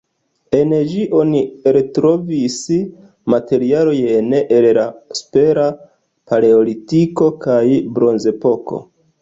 En 0.59 0.71
ĝi 0.91 1.01
oni 1.17 1.41
eltrovis 1.71 2.55
materialojn 3.33 4.33
el 4.39 4.69
la 4.79 4.87
Supera 5.21 5.69
paleolitiko 6.33 7.33
kaj 7.49 7.63
Bronzepoko. 7.99 8.83